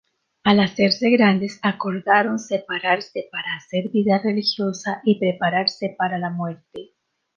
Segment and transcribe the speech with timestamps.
[0.43, 6.93] Al hacerse grandes, acordaron separarse para hacer vida religiosa y prepararse para la muerte.